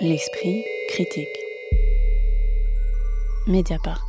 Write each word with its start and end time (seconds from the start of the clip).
L'esprit 0.00 0.64
critique. 0.88 1.28
Mediapart. 3.46 4.04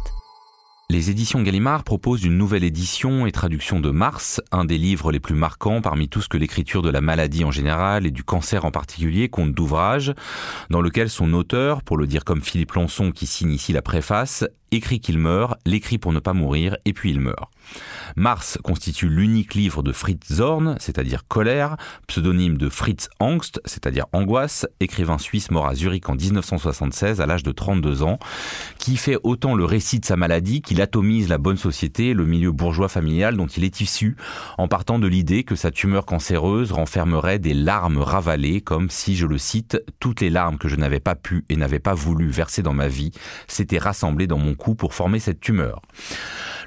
Les 0.90 1.12
éditions 1.12 1.44
Gallimard 1.44 1.84
proposent 1.84 2.24
une 2.24 2.40
nouvelle 2.40 2.64
édition 2.64 3.28
et 3.28 3.32
traduction 3.32 3.80
de 3.80 3.92
Mars, 3.92 4.42
un 4.52 4.66
des 4.66 4.80
livres 4.80 5.12
les 5.12 5.20
plus 5.20 5.36
marquants 5.36 5.82
parmi 5.82 6.10
tout 6.10 6.22
ce 6.22 6.28
que 6.28 6.38
l'écriture 6.38 6.82
de 6.82 6.90
la 6.90 7.02
maladie 7.02 7.44
en 7.44 7.52
général 7.52 8.08
et 8.08 8.12
du 8.12 8.24
cancer 8.24 8.66
en 8.66 8.72
particulier 8.72 9.30
compte 9.30 9.54
d'ouvrages, 9.54 10.16
dans 10.72 10.82
lequel 10.82 11.08
son 11.08 11.34
auteur, 11.34 11.84
pour 11.84 11.98
le 11.98 12.08
dire 12.08 12.26
comme 12.26 12.42
Philippe 12.42 12.74
Lançon 12.74 13.12
qui 13.12 13.28
signe 13.28 13.52
ici 13.52 13.72
la 13.72 13.84
préface, 13.84 14.44
écrit 14.72 15.00
qu'il 15.00 15.18
meurt, 15.18 15.60
l'écrit 15.66 15.98
pour 15.98 16.14
ne 16.14 16.20
pas 16.20 16.34
mourir, 16.34 16.78
et 16.86 16.94
puis 16.94 17.12
il 17.12 17.20
meurt. 17.20 17.50
Mars 18.16 18.58
constitue 18.64 19.10
l'unique 19.10 19.56
livre 19.56 19.84
de 19.84 19.92
Fritz 19.92 20.34
Zorn, 20.34 20.76
c'est-à-dire 20.80 21.28
colère, 21.28 21.78
pseudonyme 22.08 22.58
de 22.58 22.70
Fritz 22.70 23.10
Angst, 23.20 23.62
c'est-à-dire 23.66 24.06
angoisse, 24.14 24.68
écrivain 24.80 25.18
suisse 25.18 25.52
mort 25.52 25.68
à 25.68 25.76
Zurich 25.76 26.08
en 26.10 26.16
1976 26.16 27.22
à 27.22 27.26
l'âge 27.26 27.44
de 27.44 27.52
32 27.52 28.04
ans, 28.04 28.20
qui 28.78 28.98
fait 28.98 29.18
autant 29.24 29.56
le 29.56 29.66
récit 29.66 30.00
de 30.00 30.06
sa 30.06 30.16
maladie 30.16 30.62
qu'il 30.62 30.82
atomise 30.82 31.30
la 31.30 31.38
bonne 31.38 31.58
société, 31.58 32.14
le 32.14 32.26
milieu 32.26 32.52
bourgeois 32.52 32.90
familial 32.90 33.36
dont 33.38 33.48
il 33.48 33.64
est 33.64 33.82
issu, 33.82 34.16
en 34.58 34.68
partant 34.68 35.00
de 35.00 35.08
l'idée 35.08 35.44
que 35.44 35.56
sa 35.56 35.72
tumeur 35.72 36.06
cancéreuse 36.06 36.72
renfermerait 36.72 37.40
des 37.40 37.54
larmes 37.54 37.98
ravalées, 37.98 38.62
comme 38.62 38.90
si, 38.90 39.16
je 39.16 39.26
le 39.26 39.38
cite, 39.38 39.82
toutes 40.00 40.22
les 40.22 40.30
larmes 40.30 40.58
que 40.58 40.68
je 40.68 40.76
n'avais 40.76 41.00
pas 41.00 41.16
pu 41.16 41.46
et 41.50 41.56
n'avais 41.56 41.80
pas 41.80 41.94
voulu 41.94 42.30
verser 42.30 42.62
dans 42.62 42.74
ma 42.74 42.88
vie 42.88 43.12
s'étaient 43.48 43.78
rassemblées 43.78 44.28
dans 44.28 44.38
mon 44.38 44.55
pour 44.56 44.94
former 44.94 45.20
cette 45.20 45.40
tumeur. 45.40 45.82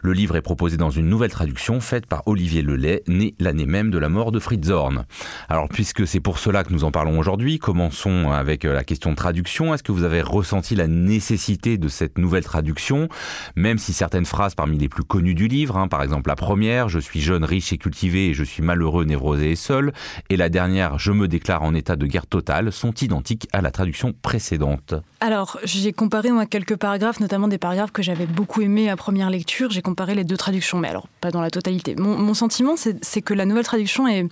Le 0.02 0.12
livre 0.12 0.36
est 0.36 0.42
proposé 0.42 0.76
dans 0.76 0.90
une 0.90 1.08
nouvelle 1.08 1.30
traduction 1.30 1.80
faite 1.80 2.06
par 2.06 2.22
Olivier 2.26 2.62
Lelay, 2.62 3.02
né 3.08 3.34
l'année 3.40 3.66
même 3.66 3.90
de 3.90 3.98
la 3.98 4.08
mort 4.08 4.30
de 4.30 4.38
Fritz 4.38 4.66
Zorn. 4.66 5.06
Alors, 5.48 5.68
puisque 5.68 6.06
c'est 6.06 6.20
pour 6.20 6.38
cela 6.38 6.62
que 6.62 6.72
nous 6.72 6.84
en 6.84 6.90
parlons 6.90 7.18
aujourd'hui, 7.18 7.58
commençons 7.58 8.30
avec 8.30 8.64
euh, 8.64 8.72
la 8.72 8.84
question 8.84 9.10
de 9.10 9.16
traduction. 9.16 9.74
Est-ce 9.74 9.82
que 9.82 9.92
vous 9.92 10.04
avez 10.04 10.22
ressenti 10.22 10.76
la 10.76 10.86
nécessité 10.86 11.78
de 11.78 11.88
cette 11.88 12.18
nouvelle 12.18 12.44
traduction, 12.44 13.08
même 13.56 13.78
si 13.78 13.92
certaines 13.92 14.24
phrases 14.24 14.54
parmi 14.54 14.78
les 14.78 14.88
plus 14.88 15.04
connues 15.04 15.34
du 15.34 15.48
livre, 15.48 15.76
hein, 15.76 15.88
par 15.88 16.02
exemple 16.02 16.28
la 16.28 16.36
première, 16.36 16.88
je 16.88 16.98
suis 17.00 17.20
jeune, 17.20 17.44
riche 17.44 17.72
et 17.72 17.78
cultivé 17.78 18.28
et 18.28 18.34
je 18.34 18.44
suis 18.44 18.62
malheureux, 18.62 19.04
névrosé 19.04 19.50
et 19.50 19.56
seul, 19.56 19.92
et 20.30 20.36
la 20.36 20.48
dernière, 20.48 20.98
je 20.98 21.12
me 21.12 21.26
déclare 21.26 21.62
en 21.62 21.74
état 21.74 21.96
de 21.96 22.06
guerre 22.06 22.26
totale, 22.26 22.70
sont 22.72 22.92
identiques 22.92 23.48
à 23.52 23.60
la 23.60 23.70
traduction 23.70 24.14
précédente 24.22 24.94
Alors, 25.20 25.58
j'ai 25.64 25.92
comparé 25.92 26.30
moi 26.30 26.46
quelques 26.46 26.76
paragraphes, 26.76 27.18
notamment 27.18 27.48
des 27.48 27.58
paragraphes 27.58 27.90
que 27.90 28.02
j'avais 28.02 28.26
beaucoup 28.26 28.62
aimés 28.62 28.88
à 28.88 28.96
première 28.96 29.30
lecture. 29.30 29.70
J'ai 29.70 29.82
comparer 29.82 30.14
les 30.14 30.22
deux 30.22 30.36
traductions, 30.36 30.78
mais 30.78 30.88
alors 30.88 31.08
pas 31.20 31.32
dans 31.32 31.40
la 31.40 31.50
totalité. 31.50 31.96
Mon, 31.96 32.34
sentiment, 32.34 32.74
c'est 32.76 33.22
que 33.22 33.34
la 33.34 33.44
nouvelle 33.44 33.64
traduction 33.64 34.06
est 34.06 34.26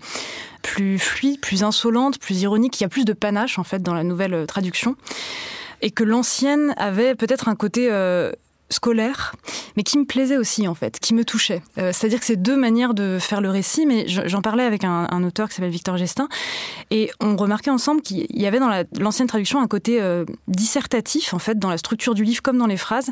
plus 0.63 1.01
fluide, 1.01 1.41
plus 1.41 1.65
insolente, 1.65 2.21
plus 2.21 2.43
ironique. 2.43 2.79
Il 2.81 2.85
y 2.85 2.87
a 2.87 2.89
plus 2.89 3.05
de 3.05 3.13
panache 3.13 3.59
en 3.59 3.65
fait 3.65 3.83
dans 3.83 3.95
la 3.95 4.05
nouvelle 4.05 4.35
euh, 4.35 4.47
traduction 4.47 4.97
et 5.83 5.91
que 5.91 6.05
l'ancienne 6.05 6.73
avait 6.77 7.15
peut-être 7.15 7.49
un 7.49 7.57
côté 7.57 7.89
euh, 7.91 8.33
scolaire, 8.69 9.35
mais 9.77 9.83
qui 9.83 9.99
me 9.99 10.05
plaisait 10.05 10.37
aussi 10.37 10.67
en 10.67 10.75
fait, 10.75 10.99
qui 10.99 11.15
me 11.15 11.25
touchait. 11.25 11.63
Euh, 11.79 11.93
c'est-à-dire 11.93 12.19
que 12.19 12.27
c'est 12.27 12.37
deux 12.37 12.57
manières 12.57 12.95
de 12.95 13.19
faire 13.21 13.41
le 13.41 13.51
récit, 13.51 13.87
mais 13.87 14.07
j'en 14.09 14.43
parlais 14.43 14.65
avec 14.65 14.85
un, 14.85 15.07
auteur 15.23 15.49
qui 15.49 15.55
s'appelle 15.55 15.71
Victor 15.71 15.97
Gestin, 15.97 16.29
et 16.91 17.11
on 17.21 17.37
remarquait 17.37 17.71
ensemble 17.71 18.03
qu'il 18.03 18.27
y 18.31 18.47
avait 18.47 18.59
dans 18.59 18.85
l'ancienne 18.99 19.29
traduction 19.29 19.61
un 19.61 19.67
côté 19.67 20.01
euh, 20.01 20.25
dissertatif 20.49 21.33
en 21.33 21.39
fait 21.39 21.59
dans 21.59 21.71
la 21.71 21.79
structure 21.79 22.15
du 22.15 22.25
livre 22.25 22.43
comme 22.43 22.59
dans 22.59 22.67
les 22.67 22.77
phrases, 22.77 23.11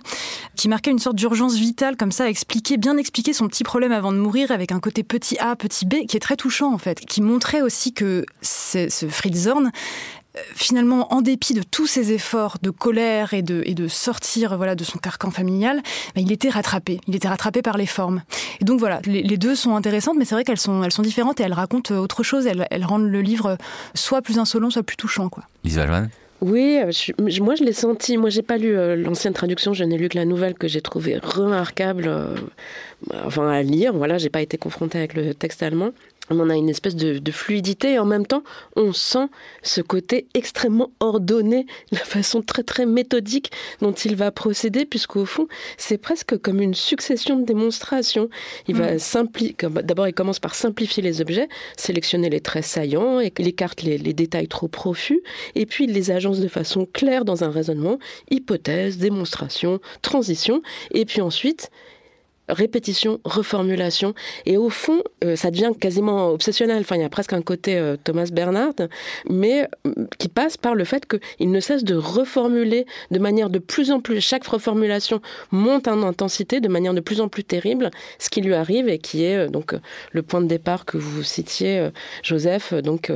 qui 0.57 0.69
marquait 0.69 0.91
une 0.91 0.99
sorte 0.99 1.17
d'urgence 1.17 1.55
vitale 1.55 1.97
comme 1.97 2.13
ça, 2.13 2.25
à 2.25 2.29
expliquer, 2.29 2.77
bien 2.77 2.97
expliquer 2.97 3.33
son 3.33 3.49
petit 3.49 3.65
problème 3.65 3.93
avant 3.93 4.13
de 4.13 4.19
mourir 4.19 4.51
avec 4.51 4.73
un 4.73 4.81
côté 4.81 5.03
petit 5.03 5.39
a, 5.39 5.57
petit 5.57 5.87
b, 5.87 6.07
qui 6.09 6.17
est 6.17 6.21
très 6.21 6.37
touchant 6.37 6.73
en 6.73 6.79
fait, 6.79 7.01
qui 7.01 7.23
montrait 7.23 7.63
aussi 7.63 7.93
que 7.93 8.27
ce 8.43 8.89
Fritz 9.09 9.37
Zorn 9.37 9.71
finalement, 10.55 11.13
en 11.13 11.21
dépit 11.21 11.55
de 11.55 11.63
tous 11.63 11.87
ses 11.87 12.13
efforts 12.13 12.59
de 12.63 12.71
colère 12.71 13.35
et 13.35 13.43
de, 13.43 13.63
et 13.67 13.75
de 13.75 13.89
sortir 13.89 14.57
voilà, 14.57 14.75
de 14.75 14.85
son 14.85 14.99
carcan 14.99 15.31
familial, 15.31 15.81
bah, 16.15 16.21
il 16.21 16.33
était 16.33 16.49
rattrapé. 16.49 17.01
Il 17.07 17.15
était 17.15 17.29
rattrapé 17.29 17.63
par 17.63 17.77
les 17.77 17.87
formes. 17.87 18.23
Et 18.61 18.65
donc 18.65 18.81
voilà, 18.81 19.01
les, 19.07 19.37
deux 19.37 19.55
sont 19.55 19.77
intéressantes, 19.77 20.17
mais 20.19 20.25
c'est 20.25 20.35
vrai 20.35 20.45
qu'elles 20.45 20.59
sont, 20.59 20.83
elles 20.83 20.93
sont 20.93 21.03
différentes 21.03 21.41
et 21.41 21.45
elles 21.45 21.53
racontent 21.53 21.95
autre 21.95 22.23
chose. 22.23 22.47
Elles, 22.47 22.67
elles 22.71 22.85
rendent 22.85 23.09
le 23.09 23.21
livre 23.21 23.57
soit 23.95 24.23
plus 24.23 24.39
insolent, 24.39 24.71
soit 24.71 24.83
plus 24.83 24.97
touchant. 24.97 25.29
Quoi. 25.29 25.45
Lisa 25.63 25.87
oui, 26.41 26.79
moi 27.41 27.55
je 27.55 27.65
l'ai 27.65 27.73
senti. 27.73 28.19
Moi 28.19 28.29
j'ai 28.29 28.43
pas 28.43 28.59
lu 28.59 28.77
euh, 28.77 28.97
l'ancienne 28.97 29.33
traduction, 29.33 29.73
je 29.73 29.83
n'ai 29.83 29.97
lu 29.97 30.11
que 30.11 30.19
la 30.19 30.27
nouvelle 30.27 30.53
que 30.53 30.69
j'ai 30.69 30.83
trouvée 30.83 31.17
remarquable, 31.17 32.05
euh, 32.07 32.35
enfin 33.25 33.49
à 33.49 33.63
lire. 33.63 33.95
Voilà, 33.95 34.19
j'ai 34.19 34.29
pas 34.29 34.43
été 34.43 34.59
confrontée 34.59 34.99
avec 34.99 35.15
le 35.15 35.33
texte 35.33 35.63
allemand 35.63 35.93
on 36.31 36.51
a 36.51 36.57
une 36.57 36.69
espèce 36.69 36.97
de, 36.97 37.31
fluidité 37.31 37.95
et 37.95 37.99
en 37.99 38.05
même 38.05 38.27
temps 38.27 38.43
on 38.77 38.93
sent 38.93 39.27
ce 39.63 39.81
côté 39.81 40.27
extrêmement 40.35 40.91
ordonné, 41.01 41.67
la 41.93 41.99
façon 41.99 42.43
très 42.43 42.63
très 42.63 42.87
méthodique 42.87 43.51
dont 43.81 43.93
il 43.93 44.17
va 44.17 44.31
procéder 44.31 44.85
puisqu'au 44.85 45.25
fond 45.25 45.49
c'est 45.77 45.99
presque 45.99 46.39
comme 46.39 46.61
une 46.61 46.75
succession 46.75 47.39
de 47.39 47.45
démonstrations. 47.45 48.29
Il 48.69 48.77
va 48.77 48.95
mm. 48.95 48.99
simplifier, 48.99 49.57
d'abord 49.83 50.09
il 50.09 50.15
commence 50.15 50.39
par 50.39 50.55
simplifier 50.55 51.03
les 51.03 51.21
objets, 51.21 51.49
sélectionner 51.77 52.31
les 52.31 52.41
traits 52.41 52.65
saillants 52.65 53.21
et 53.21 53.33
il 53.39 53.49
écarte 53.49 53.83
les, 53.83 53.99
les 53.99 54.13
détails 54.13 54.49
trop 54.49 54.69
profus 54.69 55.21
et 55.55 55.67
puis 55.67 55.85
il 55.85 55.93
les 55.93 56.11
agence 56.11 56.41
de 56.41 56.49
façon 56.49 56.87
claire 56.91 57.25
dans 57.25 57.45
un 57.45 57.51
raisonnement, 57.51 57.99
hypothèse, 58.31 58.99
démonstration, 58.99 59.81
transition 60.03 60.63
et 60.93 61.05
puis 61.05 61.21
ensuite 61.21 61.71
répétition, 62.49 63.21
reformulation, 63.25 64.15
et 64.47 64.57
au 64.57 64.69
fond, 64.69 65.03
euh, 65.25 65.37
ça 65.37 65.51
devient 65.51 65.73
quasiment 65.79 66.29
obsessionnel. 66.29 66.81
Enfin, 66.81 66.97
il 66.97 67.03
y 67.03 67.05
a 67.05 67.09
presque 67.09 67.33
un 67.33 67.43
côté 67.43 67.77
euh, 67.77 67.97
Thomas 68.03 68.29
Bernard, 68.33 68.75
mais 69.29 69.69
euh, 69.87 70.07
qui 70.19 70.29
passe 70.29 70.57
par 70.57 70.75
le 70.75 70.85
fait 70.85 71.07
qu'il 71.07 71.51
ne 71.51 71.61
cesse 71.61 71.85
de 71.85 71.95
reformuler 71.95 72.87
de 73.11 73.19
manière 73.19 73.51
de 73.51 73.59
plus 73.59 73.91
en 73.91 74.01
plus. 74.01 74.21
Chaque 74.21 74.47
reformulation 74.47 75.21
monte 75.51 75.89
en 75.89 76.03
intensité 76.03 76.61
de 76.61 76.69
manière 76.69 76.95
de 76.95 77.01
plus 77.01 77.21
en 77.21 77.29
plus 77.29 77.45
terrible, 77.45 77.91
ce 78.19 78.29
qui 78.29 78.41
lui 78.41 78.55
arrive 78.55 78.89
et 78.89 78.99
qui 78.99 79.25
est 79.25 79.49
donc 79.49 79.75
le 80.13 80.23
point 80.23 80.41
de 80.41 80.47
départ 80.47 80.85
que 80.85 80.99
vous 80.99 81.23
citiez, 81.23 81.89
Joseph, 82.23 82.75
donc 82.75 83.11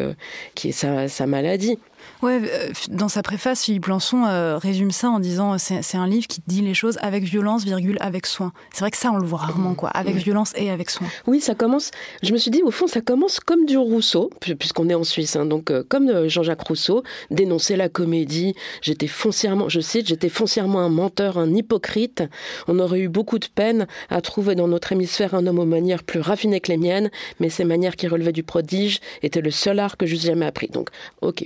qui 0.54 0.68
est 0.68 1.08
sa 1.08 1.26
maladie. 1.26 1.78
Ouais, 2.20 2.40
euh, 2.42 2.72
dans 2.90 3.08
sa 3.08 3.22
préface, 3.22 3.64
Philippe 3.64 3.86
Lançon 3.86 4.24
euh, 4.26 4.58
résume 4.58 4.90
ça 4.90 5.08
en 5.08 5.20
disant 5.20 5.54
euh, 5.54 5.56
c'est 5.58 5.96
un 5.96 6.06
livre 6.08 6.26
qui 6.26 6.42
dit 6.48 6.62
les 6.62 6.74
choses 6.74 6.98
avec 7.00 7.22
violence, 7.22 7.64
virgule, 7.64 7.96
avec 8.00 8.26
soin. 8.26 8.52
C'est 8.72 8.80
vrai 8.80 8.90
que 8.90 8.96
ça, 8.96 9.12
on 9.12 9.18
le 9.18 9.26
voit 9.26 9.38
rarement, 9.38 9.74
quoi, 9.74 9.90
avec 9.90 10.16
violence 10.16 10.52
et 10.56 10.68
avec 10.70 10.90
soin. 10.90 11.06
Oui, 11.28 11.40
ça 11.40 11.54
commence. 11.54 11.92
Je 12.24 12.32
me 12.32 12.38
suis 12.38 12.50
dit, 12.50 12.60
au 12.64 12.72
fond, 12.72 12.88
ça 12.88 13.00
commence 13.00 13.38
comme 13.38 13.66
du 13.66 13.76
Rousseau, 13.76 14.30
puisqu'on 14.40 14.88
est 14.88 14.94
en 14.94 15.04
Suisse, 15.04 15.36
hein, 15.36 15.46
donc 15.46 15.72
comme 15.88 16.26
Jean-Jacques 16.26 16.66
Rousseau, 16.66 17.04
dénoncer 17.30 17.76
la 17.76 17.88
comédie. 17.88 18.54
J'étais 18.82 19.06
foncièrement, 19.06 19.68
je 19.68 19.80
cite, 19.80 20.08
j'étais 20.08 20.28
foncièrement 20.28 20.80
un 20.80 20.88
menteur, 20.88 21.38
un 21.38 21.54
hypocrite. 21.54 22.24
On 22.66 22.80
aurait 22.80 23.00
eu 23.00 23.08
beaucoup 23.08 23.38
de 23.38 23.46
peine 23.46 23.86
à 24.10 24.20
trouver 24.22 24.56
dans 24.56 24.66
notre 24.66 24.90
hémisphère 24.90 25.34
un 25.34 25.46
homme 25.46 25.60
aux 25.60 25.66
manières 25.66 26.02
plus 26.02 26.20
raffinées 26.20 26.60
que 26.60 26.72
les 26.72 26.78
miennes, 26.78 27.10
mais 27.38 27.48
ces 27.48 27.64
manières 27.64 27.94
qui 27.94 28.08
relevaient 28.08 28.32
du 28.32 28.42
prodige 28.42 28.98
étaient 29.22 29.40
le 29.40 29.52
seul 29.52 29.78
art 29.78 29.96
que 29.96 30.06
j'eusse 30.06 30.26
jamais 30.26 30.46
appris. 30.46 30.68
Donc, 30.68 30.88
ok, 31.22 31.44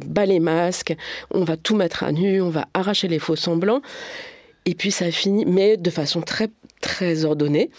on 1.31 1.45
va 1.45 1.57
tout 1.57 1.77
mettre 1.77 2.05
à 2.05 2.13
nu, 2.13 2.41
on 2.41 2.51
va 2.51 2.67
arracher 2.75 3.09
les 3.09 3.19
faux 3.19 3.37
semblants. 3.37 3.83
Et 4.65 4.75
puis 4.75 4.91
ça 4.91 5.11
finit, 5.11 5.45
mais 5.45 5.77
de 5.77 5.91
façon 5.91 6.21
très, 6.21 6.49
très 6.81 7.25
ordonnée. 7.25 7.71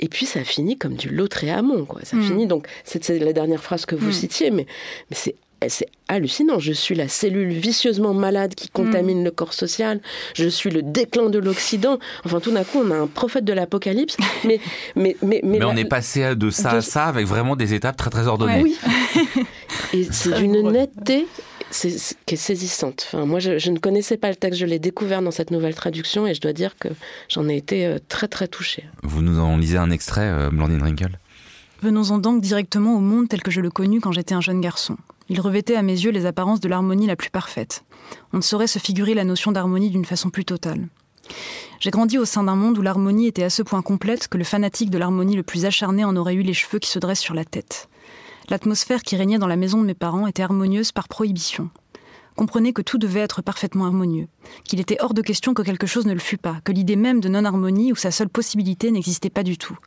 Et 0.00 0.08
puis 0.08 0.26
ça 0.26 0.42
finit 0.42 0.76
comme 0.76 0.94
du 0.94 1.08
Lautréamont, 1.08 1.84
quoi. 1.84 2.00
Ça 2.02 2.16
mm. 2.16 2.22
finit 2.22 2.46
donc, 2.46 2.66
c'est 2.84 3.08
la 3.10 3.32
dernière 3.32 3.62
phrase 3.62 3.86
que 3.86 3.94
vous 3.94 4.08
mm. 4.08 4.12
citiez, 4.12 4.50
mais, 4.50 4.66
mais 5.10 5.16
c'est 5.16 5.36
c'est 5.68 5.86
hallucinant. 6.08 6.58
Je 6.58 6.72
suis 6.72 6.94
la 6.94 7.08
cellule 7.08 7.52
vicieusement 7.52 8.14
malade 8.14 8.54
qui 8.54 8.68
contamine 8.68 9.20
mm. 9.20 9.24
le 9.24 9.30
corps 9.30 9.54
social. 9.54 10.00
Je 10.34 10.48
suis 10.48 10.70
le 10.70 10.82
déclin 10.82 11.30
de 11.30 11.38
l'Occident. 11.38 11.98
Enfin, 12.24 12.40
tout 12.40 12.50
d'un 12.50 12.64
coup, 12.64 12.78
on 12.84 12.90
a 12.90 12.96
un 12.96 13.06
prophète 13.06 13.44
de 13.44 13.52
l'apocalypse. 13.52 14.16
Mais, 14.44 14.58
mais, 14.96 15.16
mais, 15.22 15.40
mais, 15.44 15.64
on 15.64 15.76
est 15.76 15.84
passé 15.84 16.34
de 16.34 16.50
ça 16.50 16.72
à 16.72 16.80
ça 16.80 17.04
avec 17.04 17.26
vraiment 17.26 17.54
des 17.54 17.74
étapes 17.74 17.96
très, 17.96 18.10
très 18.10 18.26
ordonnées. 18.26 18.60
Oui. 18.60 18.76
Et 19.92 20.08
c'est 20.10 20.32
d'une 20.32 20.72
netteté 20.72 21.28
qui 21.72 22.34
est 22.34 22.36
saisissante. 22.36 23.06
Enfin, 23.08 23.24
moi, 23.24 23.40
je, 23.40 23.70
ne 23.70 23.78
connaissais 23.78 24.16
pas 24.16 24.28
le 24.28 24.36
texte, 24.36 24.60
je 24.60 24.66
l'ai 24.66 24.78
découvert 24.78 25.22
dans 25.22 25.30
cette 25.30 25.50
nouvelle 25.50 25.74
traduction 25.74 26.26
et 26.26 26.34
je 26.34 26.40
dois 26.40 26.52
dire 26.52 26.76
que 26.78 26.88
j'en 27.28 27.48
ai 27.48 27.56
été 27.56 27.86
euh, 27.86 27.98
très 28.08 28.28
très 28.28 28.48
touchée. 28.48 28.84
Vous 29.02 29.22
nous 29.22 29.38
en 29.40 29.56
lisez 29.56 29.78
un 29.78 29.90
extrait, 29.90 30.28
euh, 30.28 30.50
Blandine 30.50 30.82
Rinkel? 30.82 31.18
Venons-en 31.82 32.18
donc 32.18 32.40
directement 32.40 32.96
au 32.96 33.00
monde 33.00 33.28
tel 33.28 33.42
que 33.42 33.50
je 33.50 33.60
le 33.60 33.70
connus 33.70 34.00
quand 34.00 34.12
j'étais 34.12 34.34
un 34.34 34.40
jeune 34.40 34.60
garçon. 34.60 34.96
Il 35.28 35.40
revêtait 35.40 35.74
à 35.74 35.82
mes 35.82 35.98
yeux 35.98 36.10
les 36.10 36.26
apparences 36.26 36.60
de 36.60 36.68
l'harmonie 36.68 37.06
la 37.06 37.16
plus 37.16 37.30
parfaite. 37.30 37.84
On 38.32 38.36
ne 38.36 38.42
saurait 38.42 38.66
se 38.66 38.78
figurer 38.78 39.14
la 39.14 39.24
notion 39.24 39.50
d'harmonie 39.50 39.90
d'une 39.90 40.04
façon 40.04 40.30
plus 40.30 40.44
totale. 40.44 40.86
J'ai 41.80 41.90
grandi 41.90 42.18
au 42.18 42.24
sein 42.24 42.44
d'un 42.44 42.54
monde 42.54 42.78
où 42.78 42.82
l'harmonie 42.82 43.26
était 43.26 43.42
à 43.42 43.50
ce 43.50 43.62
point 43.62 43.82
complète 43.82 44.28
que 44.28 44.38
le 44.38 44.44
fanatique 44.44 44.90
de 44.90 44.98
l'harmonie 44.98 45.34
le 45.34 45.42
plus 45.42 45.64
acharné 45.64 46.04
en 46.04 46.14
aurait 46.16 46.34
eu 46.34 46.42
les 46.42 46.54
cheveux 46.54 46.78
qui 46.78 46.90
se 46.90 46.98
dressent 46.98 47.20
sur 47.20 47.34
la 47.34 47.44
tête. 47.44 47.88
L'atmosphère 48.48 49.02
qui 49.02 49.16
régnait 49.16 49.38
dans 49.38 49.46
la 49.46 49.56
maison 49.56 49.80
de 49.80 49.86
mes 49.86 49.94
parents 49.94 50.26
était 50.26 50.42
harmonieuse 50.42 50.92
par 50.92 51.08
prohibition. 51.08 51.70
Comprenez 52.36 52.72
que 52.72 52.82
tout 52.82 52.98
devait 52.98 53.20
être 53.20 53.42
parfaitement 53.42 53.84
harmonieux, 53.84 54.26
qu'il 54.64 54.80
était 54.80 54.96
hors 55.00 55.12
de 55.12 55.20
question 55.20 55.52
que 55.52 55.62
quelque 55.62 55.86
chose 55.86 56.06
ne 56.06 56.14
le 56.14 56.18
fût 56.18 56.38
pas, 56.38 56.56
que 56.64 56.72
l'idée 56.72 56.96
même 56.96 57.20
de 57.20 57.28
non-harmonie 57.28 57.92
ou 57.92 57.96
sa 57.96 58.10
seule 58.10 58.30
possibilité 58.30 58.90
n'existait 58.90 59.30
pas 59.30 59.42
du 59.42 59.58
tout. 59.58 59.78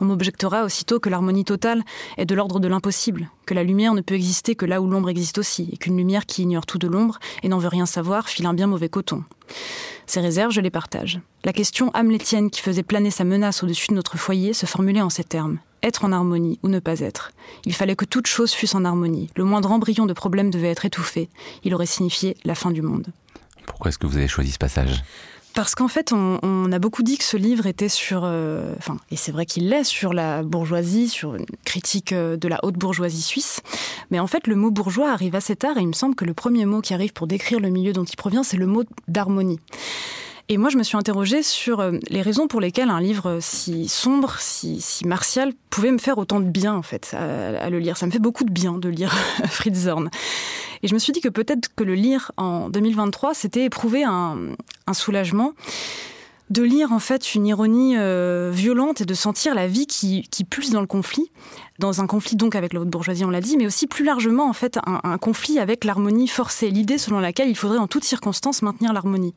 On 0.00 0.04
m'objectera 0.04 0.64
aussitôt 0.64 1.00
que 1.00 1.08
l'harmonie 1.08 1.44
totale 1.44 1.82
est 2.16 2.24
de 2.24 2.34
l'ordre 2.36 2.60
de 2.60 2.68
l'impossible, 2.68 3.30
que 3.46 3.54
la 3.54 3.64
lumière 3.64 3.94
ne 3.94 4.00
peut 4.00 4.14
exister 4.14 4.54
que 4.54 4.64
là 4.64 4.80
où 4.80 4.86
l'ombre 4.86 5.10
existe 5.10 5.38
aussi, 5.38 5.70
et 5.72 5.76
qu'une 5.76 5.96
lumière 5.96 6.24
qui 6.24 6.42
ignore 6.42 6.66
tout 6.66 6.78
de 6.78 6.86
l'ombre 6.86 7.18
et 7.42 7.48
n'en 7.48 7.58
veut 7.58 7.68
rien 7.68 7.86
savoir 7.86 8.28
file 8.28 8.46
un 8.46 8.54
bien 8.54 8.68
mauvais 8.68 8.88
coton. 8.88 9.24
Ces 10.06 10.20
réserves, 10.20 10.52
je 10.52 10.60
les 10.60 10.70
partage. 10.70 11.20
La 11.44 11.52
question 11.52 11.90
hamlétienne 11.94 12.50
qui 12.50 12.60
faisait 12.60 12.84
planer 12.84 13.10
sa 13.10 13.24
menace 13.24 13.64
au-dessus 13.64 13.88
de 13.88 13.94
notre 13.94 14.16
foyer 14.16 14.52
se 14.52 14.66
formulait 14.66 15.00
en 15.00 15.10
ces 15.10 15.24
termes. 15.24 15.58
Être 15.82 16.04
en 16.04 16.12
harmonie 16.12 16.58
ou 16.62 16.68
ne 16.68 16.80
pas 16.80 17.00
être. 17.00 17.32
Il 17.64 17.74
fallait 17.74 17.96
que 17.96 18.04
toute 18.04 18.26
chose 18.26 18.52
fût 18.52 18.74
en 18.74 18.84
harmonie. 18.84 19.30
Le 19.36 19.44
moindre 19.44 19.70
embryon 19.70 20.06
de 20.06 20.12
problème 20.12 20.50
devait 20.50 20.70
être 20.70 20.84
étouffé. 20.84 21.28
Il 21.64 21.74
aurait 21.74 21.86
signifié 21.86 22.36
la 22.44 22.54
fin 22.54 22.70
du 22.70 22.82
monde. 22.82 23.06
Pourquoi 23.66 23.90
est-ce 23.90 23.98
que 23.98 24.06
vous 24.06 24.16
avez 24.16 24.28
choisi 24.28 24.50
ce 24.50 24.58
passage? 24.58 25.04
Parce 25.54 25.74
qu'en 25.74 25.88
fait, 25.88 26.12
on, 26.12 26.70
a 26.70 26.78
beaucoup 26.78 27.02
dit 27.02 27.18
que 27.18 27.24
ce 27.24 27.36
livre 27.36 27.66
était 27.66 27.88
sur, 27.88 28.22
euh, 28.22 28.74
enfin, 28.78 28.96
et 29.10 29.16
c'est 29.16 29.32
vrai 29.32 29.44
qu'il 29.44 29.68
l'est, 29.68 29.82
sur 29.82 30.12
la 30.12 30.44
bourgeoisie, 30.44 31.08
sur 31.08 31.34
une 31.34 31.46
critique 31.64 32.12
euh, 32.12 32.36
de 32.36 32.46
la 32.46 32.60
haute 32.62 32.76
bourgeoisie 32.76 33.22
suisse. 33.22 33.60
Mais 34.10 34.20
en 34.20 34.28
fait, 34.28 34.46
le 34.46 34.54
mot 34.54 34.70
bourgeois 34.70 35.10
arrive 35.10 35.34
assez 35.34 35.56
tard 35.56 35.76
et 35.76 35.80
il 35.80 35.88
me 35.88 35.94
semble 35.94 36.14
que 36.14 36.24
le 36.24 36.34
premier 36.34 36.64
mot 36.64 36.80
qui 36.80 36.94
arrive 36.94 37.12
pour 37.12 37.26
décrire 37.26 37.58
le 37.58 37.70
milieu 37.70 37.92
dont 37.92 38.04
il 38.04 38.14
provient, 38.14 38.44
c'est 38.44 38.56
le 38.56 38.66
mot 38.66 38.84
d'harmonie. 39.08 39.58
Et 40.50 40.56
moi, 40.56 40.70
je 40.70 40.78
me 40.78 40.82
suis 40.82 40.96
interrogée 40.96 41.42
sur 41.42 41.80
euh, 41.80 41.92
les 42.08 42.22
raisons 42.22 42.48
pour 42.48 42.60
lesquelles 42.60 42.88
un 42.88 43.00
livre 43.00 43.38
si 43.40 43.86
sombre, 43.86 44.36
si, 44.38 44.80
si 44.80 45.06
martial, 45.06 45.52
pouvait 45.68 45.90
me 45.90 45.98
faire 45.98 46.16
autant 46.16 46.40
de 46.40 46.48
bien, 46.48 46.74
en 46.74 46.82
fait, 46.82 47.14
à, 47.14 47.68
le 47.68 47.78
lire. 47.78 47.98
Ça 47.98 48.06
me 48.06 48.10
fait 48.10 48.18
beaucoup 48.18 48.44
de 48.44 48.50
bien 48.50 48.78
de 48.78 48.88
lire 48.88 49.12
Fritz 49.48 49.76
Zorn. 49.76 50.08
Et 50.82 50.88
je 50.88 50.94
me 50.94 50.98
suis 50.98 51.12
dit 51.12 51.20
que 51.20 51.28
peut-être 51.28 51.74
que 51.74 51.84
le 51.84 51.94
lire 51.94 52.32
en 52.38 52.70
2023, 52.70 53.34
c'était 53.34 53.64
éprouver 53.64 54.04
un, 54.04 54.54
un 54.86 54.94
soulagement 54.94 55.52
de 56.50 56.62
lire 56.62 56.92
en 56.92 56.98
fait 56.98 57.34
une 57.34 57.46
ironie 57.46 57.96
euh, 57.96 58.50
violente 58.52 59.00
et 59.00 59.04
de 59.04 59.14
sentir 59.14 59.54
la 59.54 59.66
vie 59.66 59.86
qui, 59.86 60.22
qui 60.30 60.44
pulse 60.44 60.70
dans 60.70 60.80
le 60.80 60.86
conflit, 60.86 61.30
dans 61.78 62.00
un 62.00 62.06
conflit 62.06 62.36
donc 62.36 62.56
avec 62.56 62.72
la 62.72 62.80
haute 62.80 62.88
bourgeoisie, 62.88 63.24
on 63.24 63.30
l'a 63.30 63.40
dit, 63.40 63.56
mais 63.56 63.66
aussi 63.66 63.86
plus 63.86 64.04
largement 64.04 64.48
en 64.48 64.52
fait 64.52 64.78
un, 64.84 65.18
conflit 65.18 65.58
avec 65.58 65.84
l'harmonie 65.84 66.26
forcée, 66.26 66.70
l'idée 66.70 66.98
selon 66.98 67.20
laquelle 67.20 67.48
il 67.48 67.56
faudrait 67.56 67.78
en 67.78 67.86
toutes 67.86 68.04
circonstances 68.04 68.62
maintenir 68.62 68.92
l'harmonie. 68.92 69.34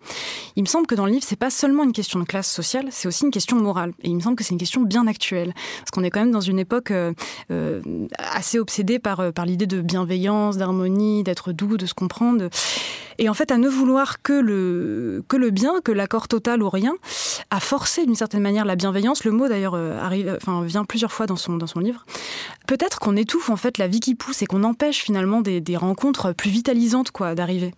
Il 0.56 0.64
me 0.64 0.68
semble 0.68 0.88
que 0.88 0.96
dans 0.96 1.06
le 1.06 1.12
livre, 1.12 1.24
c'est 1.26 1.36
pas 1.36 1.50
seulement 1.50 1.84
une 1.84 1.94
question 1.94 2.20
de 2.20 2.26
classe 2.26 2.52
sociale, 2.52 2.88
c'est 2.92 3.08
aussi 3.08 3.26
une 3.26 3.32
question 3.32 3.58
morale, 3.58 3.94
et 4.02 4.10
il 4.10 4.16
me 4.16 4.22
semble 4.22 4.36
que 4.36 4.44
c'est 4.44 4.54
une 4.54 4.60
question 4.60 4.82
bien 4.82 5.06
actuelle, 5.06 5.54
parce 5.80 5.92
qu'on 5.92 6.04
est 6.04 6.10
quand 6.10 6.20
même 6.20 6.32
dans 6.32 6.42
une 6.42 6.60
époque 6.60 6.92
euh, 6.92 7.14
euh, 7.52 7.82
assez 8.18 8.58
obsédée 8.58 9.00
par 9.00 9.34
par 9.34 9.46
l'idée 9.46 9.68
de 9.68 9.82
bienveillance, 9.82 10.58
d'harmonie, 10.58 11.24
d'être 11.24 11.52
doux, 11.52 11.78
de 11.78 11.86
se 11.86 11.94
comprendre. 11.94 12.50
Et 13.22 13.30
en 13.30 13.36
fait, 13.36 13.52
à 13.52 13.58
ne 13.58 13.70
vouloir 13.70 14.24
que 14.24 14.34
le, 14.34 15.24
que 15.28 15.38
le 15.38 15.52
bien, 15.52 15.82
que 15.84 15.92
l'accord 15.92 16.28
total 16.28 16.64
ou 16.64 16.70
rien, 16.70 16.96
à 17.50 17.60
forcer 17.60 18.06
d'une 18.06 18.16
certaine 18.16 18.42
manière 18.42 18.66
la 18.66 18.76
bienveillance. 18.76 19.24
Le 19.24 19.32
mot 19.32 19.48
d'ailleurs 19.48 19.76
euh, 19.76 20.00
arrive, 20.00 20.38
enfin, 20.42 20.64
vient 20.64 20.86
plusieurs 20.86 21.12
fois 21.12 21.28
dans 21.28 21.36
son, 21.36 21.58
dans 21.58 21.68
son 21.68 21.80
livre. 21.80 22.06
Peut-être 22.68 23.00
qu'on 23.00 23.16
étouffe 23.16 23.50
en 23.50 23.58
fait 23.58 23.78
la 23.78 23.88
vie 23.88 24.00
qui 24.00 24.16
pousse 24.16 24.42
et 24.42 24.46
qu'on 24.46 24.64
empêche 24.64 25.00
finalement 25.00 25.42
des, 25.42 25.62
des 25.62 25.78
rencontres 25.78 26.34
plus 26.34 26.50
vitalisantes 26.50 27.12
quoi 27.12 27.36
d'arriver. 27.36 27.74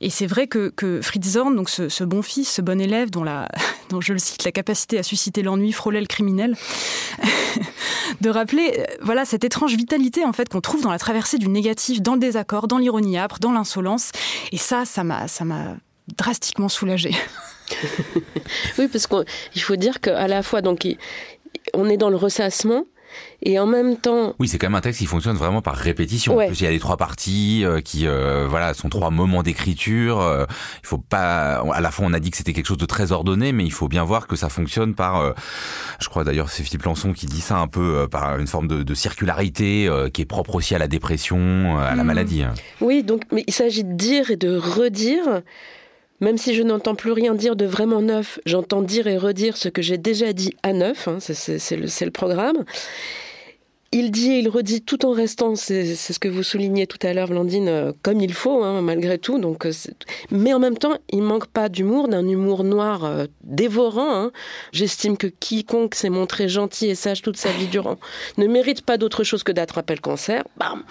Et 0.00 0.10
c'est 0.10 0.26
vrai 0.26 0.48
que, 0.48 0.68
que, 0.68 1.00
Fritz 1.00 1.26
Zorn, 1.30 1.54
donc 1.54 1.70
ce, 1.70 1.88
ce, 1.88 2.04
bon 2.04 2.20
fils, 2.20 2.50
ce 2.50 2.60
bon 2.60 2.80
élève, 2.80 3.10
dont, 3.10 3.22
la, 3.22 3.48
dont 3.90 4.00
je 4.00 4.12
le 4.12 4.18
cite, 4.18 4.44
la 4.44 4.52
capacité 4.52 4.98
à 4.98 5.02
susciter 5.02 5.42
l'ennui 5.42 5.72
frôlait 5.72 6.00
le 6.00 6.06
criminel, 6.06 6.56
de 8.20 8.28
rappeler 8.28 8.74
euh, 8.78 8.84
voilà 9.00 9.24
cette 9.24 9.44
étrange 9.44 9.74
vitalité 9.74 10.24
en 10.24 10.32
fait 10.32 10.48
qu'on 10.48 10.60
trouve 10.60 10.82
dans 10.82 10.90
la 10.90 10.98
traversée 10.98 11.38
du 11.38 11.48
négatif, 11.48 12.02
dans 12.02 12.14
le 12.14 12.20
désaccord, 12.20 12.68
dans 12.68 12.78
l'ironie 12.78 13.16
âpre, 13.16 13.38
dans 13.38 13.52
l'insolence. 13.52 14.10
Et 14.52 14.58
ça, 14.58 14.84
ça 14.84 15.04
m'a, 15.04 15.28
ça 15.28 15.44
m'a 15.44 15.76
drastiquement 16.16 16.68
soulagée. 16.68 17.14
oui, 18.78 18.88
parce 18.88 19.06
qu'il 19.06 19.62
faut 19.62 19.76
dire 19.76 20.00
qu'à 20.00 20.28
la 20.28 20.42
fois, 20.42 20.62
donc, 20.62 20.86
on 21.72 21.88
est 21.88 21.96
dans 21.96 22.10
le 22.10 22.16
ressassement, 22.16 22.84
et 23.42 23.58
en 23.58 23.66
même 23.66 23.96
temps. 23.96 24.34
Oui, 24.38 24.48
c'est 24.48 24.58
quand 24.58 24.66
même 24.66 24.74
un 24.74 24.80
texte 24.80 25.00
qui 25.00 25.06
fonctionne 25.06 25.36
vraiment 25.36 25.62
par 25.62 25.76
répétition. 25.76 26.38
En 26.38 26.46
plus, 26.46 26.60
il 26.60 26.64
y 26.64 26.66
a 26.66 26.70
les 26.70 26.78
trois 26.78 26.96
parties 26.96 27.62
euh, 27.64 27.80
qui, 27.80 28.06
euh, 28.06 28.46
voilà, 28.48 28.74
sont 28.74 28.88
trois 28.88 29.10
moments 29.10 29.42
d'écriture. 29.42 30.20
Euh, 30.20 30.46
il 30.82 30.86
faut 30.86 30.98
pas. 30.98 31.56
À 31.72 31.80
la 31.80 31.90
fois, 31.90 32.06
on 32.06 32.12
a 32.12 32.20
dit 32.20 32.30
que 32.30 32.36
c'était 32.36 32.52
quelque 32.52 32.66
chose 32.66 32.78
de 32.78 32.86
très 32.86 33.12
ordonné, 33.12 33.52
mais 33.52 33.64
il 33.64 33.72
faut 33.72 33.88
bien 33.88 34.04
voir 34.04 34.26
que 34.26 34.36
ça 34.36 34.48
fonctionne 34.48 34.94
par. 34.94 35.34
je 36.00 36.08
crois 36.08 36.24
d'ailleurs 36.24 36.50
c'est 36.50 36.62
Philippe 36.62 36.84
Lançon 36.84 37.12
qui 37.12 37.26
dit 37.26 37.40
ça 37.40 37.58
un 37.58 37.68
peu 37.68 38.08
par 38.10 38.38
une 38.38 38.46
forme 38.46 38.68
de, 38.68 38.82
de 38.82 38.94
circularité 38.94 39.90
qui 40.12 40.22
est 40.22 40.26
propre 40.26 40.54
aussi 40.54 40.74
à 40.74 40.78
la 40.78 40.88
dépression, 40.88 41.78
à 41.78 41.94
la 41.94 42.02
hmm. 42.02 42.06
maladie. 42.06 42.44
Oui, 42.80 43.02
donc, 43.02 43.22
mais 43.32 43.44
il 43.46 43.52
s'agit 43.52 43.84
de 43.84 43.92
dire 43.92 44.30
et 44.30 44.36
de 44.36 44.56
redire. 44.56 45.42
Même 46.24 46.38
si 46.38 46.54
je 46.54 46.62
n'entends 46.62 46.94
plus 46.94 47.12
rien 47.12 47.34
dire 47.34 47.54
de 47.54 47.66
vraiment 47.66 48.00
neuf, 48.00 48.40
j'entends 48.46 48.80
dire 48.80 49.06
et 49.08 49.18
redire 49.18 49.58
ce 49.58 49.68
que 49.68 49.82
j'ai 49.82 49.98
déjà 49.98 50.32
dit 50.32 50.56
à 50.62 50.72
neuf, 50.72 51.06
hein, 51.06 51.18
c'est 51.20 51.76
le, 51.76 52.10
programme. 52.10 52.64
Il 53.92 54.10
dit 54.10 54.32
et 54.32 54.38
il 54.38 54.48
redit 54.48 54.80
tout 54.80 55.04
en 55.04 55.12
restant, 55.12 55.54
c'est 55.54 55.94
ce 55.94 56.18
que 56.18 56.28
vous 56.28 56.42
soulignez 56.42 56.86
tout 56.86 56.98
à 57.02 57.12
l'heure, 57.12 57.28
Blandine, 57.28 57.68
euh, 57.68 57.92
comme 58.00 58.22
il 58.22 58.32
faut, 58.32 58.64
hein, 58.64 58.80
malgré 58.80 59.18
tout. 59.18 59.38
Donc, 59.38 59.66
euh, 59.66 59.72
mais 60.30 60.54
en 60.54 60.58
même 60.58 60.78
temps, 60.78 60.96
il 61.10 61.20
manque 61.20 61.46
pas 61.46 61.68
d'humour, 61.68 62.08
d'un 62.08 62.26
humour 62.26 62.64
noir 62.64 63.04
euh, 63.04 63.26
dévorant. 63.42 64.16
Hein. 64.16 64.32
J'estime 64.72 65.18
que 65.18 65.26
quiconque 65.26 65.94
s'est 65.94 66.08
montré 66.08 66.48
gentil 66.48 66.86
et 66.86 66.94
sage 66.94 67.20
toute 67.20 67.36
sa 67.36 67.50
vie 67.50 67.66
durant 67.66 67.98
ne 68.38 68.46
mérite 68.46 68.80
pas 68.80 68.96
d'autre 68.96 69.24
chose 69.24 69.42
que 69.42 69.52
d'attraper 69.52 69.94
le 69.94 70.00
cancer. 70.00 70.42
Bam 70.56 70.84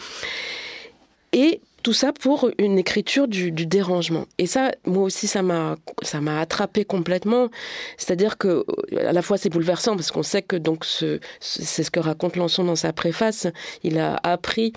et 1.33 1.61
tout 1.83 1.93
ça 1.93 2.13
pour 2.13 2.49
une 2.57 2.79
écriture 2.79 3.27
du, 3.27 3.51
dérangement. 3.51 4.25
Et 4.37 4.47
ça, 4.47 4.71
moi 4.85 5.03
aussi, 5.03 5.27
ça 5.27 5.41
m'a, 5.41 5.75
ça 6.01 6.21
m'a 6.21 6.39
attrapé 6.39 6.85
complètement. 6.85 7.49
C'est-à-dire 7.97 8.37
que, 8.37 8.65
à 8.97 9.11
la 9.11 9.21
fois, 9.21 9.37
c'est 9.37 9.49
bouleversant 9.49 9.95
parce 9.95 10.09
qu'on 10.09 10.23
sait 10.23 10.41
que 10.41 10.55
donc 10.55 10.85
c'est 10.85 11.19
ce 11.83 11.91
que 11.91 11.99
raconte 11.99 12.37
Lançon 12.37 12.63
dans 12.63 12.75
sa 12.75 12.93
préface. 12.93 13.47
Il 13.83 13.99
a 13.99 14.19
appris 14.23 14.73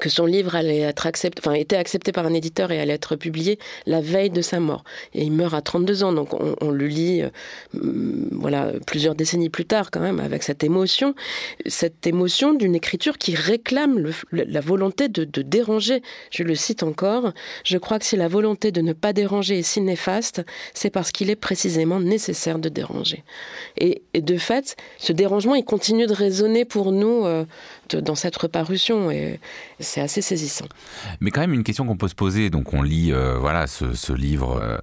que 0.00 0.08
son 0.08 0.26
livre 0.26 0.54
allait 0.54 0.80
être 0.80 1.06
accepté, 1.06 1.40
enfin, 1.44 1.54
était 1.54 1.76
accepté 1.76 2.12
par 2.12 2.26
un 2.26 2.34
éditeur 2.34 2.70
et 2.70 2.80
allait 2.80 2.94
être 2.94 3.16
publié 3.16 3.58
la 3.86 4.00
veille 4.00 4.30
de 4.30 4.42
sa 4.42 4.60
mort. 4.60 4.84
Et 5.14 5.22
il 5.22 5.32
meurt 5.32 5.54
à 5.54 5.62
32 5.62 6.04
ans, 6.04 6.12
donc 6.12 6.34
on, 6.34 6.70
le 6.70 6.86
lit, 6.86 7.22
euh, 7.22 7.30
voilà, 8.32 8.72
plusieurs 8.86 9.14
décennies 9.14 9.50
plus 9.50 9.64
tard 9.64 9.90
quand 9.90 10.00
même, 10.00 10.20
avec 10.20 10.42
cette 10.42 10.64
émotion, 10.64 11.14
cette 11.66 12.06
émotion 12.06 12.54
d'une 12.54 12.74
écriture 12.74 13.18
qui 13.18 13.34
réclame 13.34 14.04
la 14.32 14.60
volonté 14.60 15.08
de, 15.08 15.24
déranger. 15.42 16.02
Je 16.30 16.42
le 16.42 16.54
cite 16.54 16.82
encore, 16.82 17.32
je 17.64 17.78
crois 17.78 17.98
que 17.98 18.04
si 18.04 18.16
la 18.16 18.28
volonté 18.28 18.72
de 18.72 18.80
ne 18.80 18.92
pas 18.92 19.12
déranger 19.12 19.60
est 19.60 19.62
si 19.62 19.80
néfaste, 19.80 20.42
c'est 20.72 20.90
parce 20.90 21.12
qu'il 21.12 21.30
est 21.30 21.36
précisément 21.36 22.00
nécessaire 22.00 22.58
de 22.58 22.68
déranger. 22.68 23.24
Et, 23.78 24.02
de 24.14 24.36
fait, 24.36 24.76
ce 24.98 25.12
dérangement, 25.12 25.54
il 25.54 25.64
continue 25.64 26.06
de 26.06 26.14
résonner 26.14 26.64
pour 26.64 26.92
nous 26.92 27.24
euh, 27.26 27.44
dans 27.92 28.14
cette 28.14 28.36
reparution. 28.36 29.10
C'est 29.84 30.00
assez 30.00 30.22
saisissant. 30.22 30.66
Mais 31.20 31.30
quand 31.30 31.40
même 31.40 31.52
une 31.52 31.62
question 31.62 31.86
qu'on 31.86 31.96
peut 31.96 32.08
se 32.08 32.14
poser. 32.14 32.50
Donc 32.50 32.74
on 32.74 32.82
lit 32.82 33.12
euh, 33.12 33.36
voilà 33.38 33.66
ce, 33.66 34.12
livre 34.12 34.60
euh, 34.62 34.78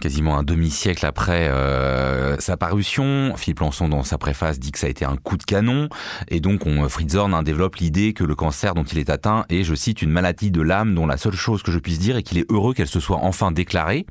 quasiment 0.00 0.36
un 0.36 0.42
demi-siècle 0.42 1.06
après 1.06 1.48
euh, 1.48 2.36
sa 2.38 2.56
parution. 2.56 3.34
Philippe 3.36 3.60
Lançon 3.60 3.88
dans 3.88 4.02
sa 4.02 4.18
préface 4.18 4.58
dit 4.58 4.72
que 4.72 4.78
ça 4.78 4.86
a 4.86 4.90
été 4.90 5.04
un 5.04 5.16
coup 5.16 5.36
de 5.36 5.44
canon 5.44 5.88
et 6.28 6.40
donc 6.40 6.66
on 6.66 6.88
Fritz 6.88 7.14
Horn 7.14 7.34
hein, 7.34 7.42
développe 7.42 7.76
l'idée 7.76 8.12
que 8.12 8.24
le 8.24 8.34
cancer 8.34 8.74
dont 8.74 8.84
il 8.84 8.98
est 8.98 9.10
atteint 9.10 9.44
est, 9.48 9.64
je 9.64 9.74
cite, 9.74 10.02
une 10.02 10.10
maladie 10.10 10.50
de 10.50 10.60
l'âme 10.60 10.94
dont 10.94 11.06
la 11.06 11.16
seule 11.16 11.34
chose 11.34 11.62
que 11.62 11.70
je 11.70 11.78
puisse 11.78 11.98
dire 11.98 12.16
est 12.16 12.22
qu'il 12.22 12.38
est 12.38 12.50
heureux 12.50 12.74
qu'elle 12.74 12.88
se 12.88 13.00
soit 13.00 13.18
enfin 13.18 13.52
déclarée. 13.52 14.06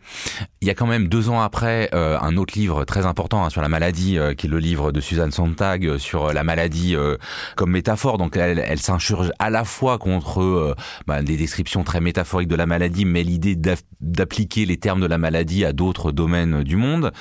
Il 0.61 0.67
y 0.67 0.71
a 0.71 0.75
quand 0.75 0.87
même 0.87 1.07
deux 1.07 1.29
ans 1.29 1.41
après 1.41 1.89
un 1.93 2.37
autre 2.37 2.57
livre 2.57 2.85
très 2.85 3.05
important 3.05 3.43
hein, 3.43 3.49
sur 3.49 3.61
la 3.61 3.69
maladie 3.69 4.17
qui 4.37 4.47
est 4.47 4.49
le 4.49 4.59
livre 4.59 4.91
de 4.91 5.01
Suzanne 5.01 5.31
Sontag 5.31 5.97
sur 5.97 6.33
la 6.33 6.43
maladie 6.43 6.95
comme 7.55 7.71
métaphore. 7.71 8.17
Donc 8.17 8.37
elle, 8.37 8.59
elle 8.59 8.79
s'insurge 8.79 9.31
à 9.39 9.49
la 9.49 9.63
fois 9.63 9.97
contre 9.97 10.20
entre 10.21 10.41
euh, 10.41 10.75
bah, 11.07 11.23
des 11.23 11.35
descriptions 11.35 11.83
très 11.83 11.99
métaphoriques 11.99 12.47
de 12.47 12.55
la 12.55 12.67
maladie, 12.67 13.05
mais 13.05 13.23
l'idée 13.23 13.57
d'appliquer 13.99 14.65
les 14.65 14.77
termes 14.77 15.01
de 15.01 15.07
la 15.07 15.17
maladie 15.17 15.65
à 15.65 15.73
d'autres 15.73 16.11
domaines 16.11 16.63
du 16.63 16.75
monde. 16.75 17.11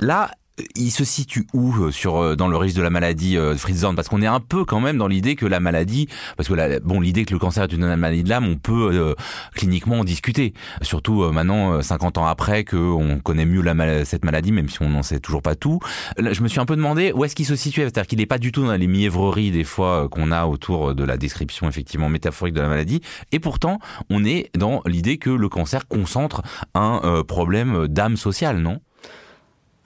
Là, 0.00 0.30
il 0.74 0.90
se 0.90 1.04
situe 1.04 1.46
où 1.52 1.74
euh, 1.76 1.90
sur 1.90 2.16
euh, 2.16 2.36
dans 2.36 2.48
le 2.48 2.56
risque 2.56 2.76
de 2.76 2.82
la 2.82 2.90
maladie 2.90 3.36
euh, 3.36 3.56
Fritz 3.56 3.78
Zorn? 3.78 3.94
Parce 3.94 4.08
qu'on 4.08 4.22
est 4.22 4.26
un 4.26 4.40
peu 4.40 4.64
quand 4.64 4.80
même 4.80 4.96
dans 4.96 5.06
l'idée 5.06 5.36
que 5.36 5.46
la 5.46 5.60
maladie 5.60 6.08
parce 6.36 6.48
que 6.48 6.54
la, 6.54 6.80
bon 6.80 7.00
l'idée 7.00 7.24
que 7.24 7.32
le 7.32 7.38
cancer 7.38 7.64
est 7.64 7.72
une 7.72 7.96
maladie 7.96 8.22
de 8.22 8.28
l'âme 8.28 8.48
on 8.48 8.56
peut 8.56 9.14
cliniquement 9.54 10.00
en 10.00 10.04
discuter. 10.04 10.54
Surtout 10.82 11.30
maintenant 11.32 11.82
50 11.82 12.18
ans 12.18 12.26
après 12.26 12.64
que 12.64 12.76
on 12.76 13.18
connaît 13.18 13.44
mieux 13.44 13.62
la 13.62 14.04
cette 14.04 14.24
maladie 14.24 14.52
même 14.52 14.68
si 14.68 14.82
on 14.82 14.88
n'en 14.88 15.02
sait 15.02 15.20
toujours 15.20 15.42
pas 15.42 15.54
tout. 15.54 15.80
Je 16.18 16.42
me 16.42 16.48
suis 16.48 16.60
un 16.60 16.66
peu 16.66 16.76
demandé 16.76 17.12
où 17.12 17.24
est-ce 17.24 17.34
qu'il 17.34 17.46
se 17.46 17.56
situait. 17.56 17.84
C'est-à-dire 17.84 18.06
qu'il 18.06 18.18
n'est 18.18 18.26
pas 18.26 18.38
du 18.38 18.52
tout 18.52 18.64
dans 18.64 18.74
les 18.74 18.86
mièvreries 18.86 19.50
des 19.50 19.64
fois 19.64 20.08
qu'on 20.08 20.32
a 20.32 20.46
autour 20.46 20.94
de 20.94 21.04
la 21.04 21.16
description 21.16 21.68
effectivement 21.68 22.08
métaphorique 22.08 22.54
de 22.54 22.60
la 22.60 22.68
maladie. 22.68 23.00
Et 23.32 23.40
pourtant 23.40 23.78
on 24.10 24.24
est 24.24 24.50
dans 24.56 24.82
l'idée 24.86 25.18
que 25.18 25.30
le 25.30 25.48
cancer 25.48 25.86
concentre 25.88 26.42
un 26.74 27.22
problème 27.26 27.88
d'âme 27.88 28.16
sociale 28.16 28.58
non? 28.58 28.80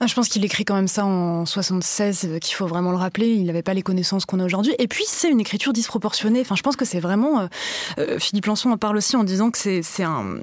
Ah, 0.03 0.07
je 0.07 0.15
pense 0.15 0.29
qu'il 0.29 0.43
écrit 0.43 0.65
quand 0.65 0.73
même 0.73 0.87
ça 0.87 1.05
en 1.05 1.45
76, 1.45 2.25
euh, 2.25 2.39
qu'il 2.39 2.55
faut 2.55 2.65
vraiment 2.65 2.89
le 2.89 2.97
rappeler. 2.97 3.27
Il 3.27 3.45
n'avait 3.45 3.61
pas 3.61 3.75
les 3.75 3.83
connaissances 3.83 4.25
qu'on 4.25 4.39
a 4.39 4.43
aujourd'hui. 4.43 4.73
Et 4.79 4.87
puis, 4.87 5.03
c'est 5.05 5.29
une 5.29 5.39
écriture 5.39 5.73
disproportionnée. 5.73 6.41
Enfin, 6.41 6.55
je 6.55 6.63
pense 6.63 6.75
que 6.75 6.85
c'est 6.85 6.99
vraiment. 6.99 7.41
Euh, 7.41 7.47
euh, 7.99 8.17
Philippe 8.17 8.47
Lançon 8.47 8.71
en 8.71 8.77
parle 8.77 8.97
aussi 8.97 9.15
en 9.15 9.23
disant 9.23 9.51
que 9.51 9.59
c'est 9.59 10.03
un 10.03 10.39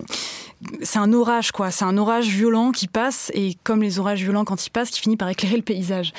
c'est 0.82 0.98
un 0.98 1.12
orage, 1.12 1.52
quoi. 1.52 1.70
C'est 1.70 1.84
un 1.84 1.96
orage 1.98 2.26
violent 2.26 2.72
qui 2.72 2.88
passe, 2.88 3.30
et 3.32 3.56
comme 3.62 3.80
les 3.80 4.00
orages 4.00 4.22
violents 4.22 4.44
quand 4.44 4.66
ils 4.66 4.70
passent, 4.70 4.90
qui 4.90 5.00
finit 5.00 5.16
par 5.16 5.28
éclairer 5.28 5.56
le 5.56 5.62
paysage. 5.62 6.12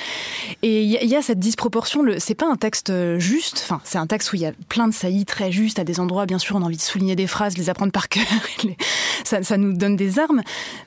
Et 0.61 0.83
il 0.83 1.09
y, 1.09 1.15
a 1.15 1.21
cette 1.21 1.39
disproportion. 1.39 2.05
C'est 2.19 2.35
pas 2.35 2.47
un 2.47 2.55
texte 2.55 2.91
juste. 3.19 3.61
Enfin, 3.65 3.81
c'est 3.83 3.97
un 3.97 4.07
texte 4.07 4.31
où 4.31 4.37
il 4.37 4.41
y 4.41 4.45
a 4.45 4.53
plein 4.69 4.87
de 4.87 4.93
saillies 4.93 5.25
très 5.25 5.51
justes. 5.51 5.77
À 5.77 5.83
des 5.83 5.99
endroits, 5.99 6.25
bien 6.25 6.39
sûr, 6.39 6.55
on 6.55 6.61
a 6.61 6.65
envie 6.65 6.77
de 6.77 6.81
souligner 6.81 7.17
des 7.17 7.27
phrases, 7.27 7.57
les 7.57 7.69
apprendre 7.69 7.91
par 7.91 8.07
cœur. 8.07 8.23
ça, 9.25 9.57
nous 9.57 9.73
donne 9.73 9.97
des 9.97 10.19
armes. 10.19 10.41